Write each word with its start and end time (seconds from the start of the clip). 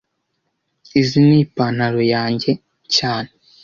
Izi 0.99 1.19
ni 1.27 1.37
ipantaro 1.43 2.01
yanjye 2.13 2.51
cyane 2.95 3.29